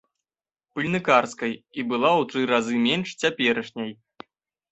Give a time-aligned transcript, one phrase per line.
[0.77, 3.91] Пыльныкарскай і была ў тры разы менш цяперашняй.